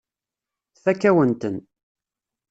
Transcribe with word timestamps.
Tfakk-awen-ten. 0.75 1.55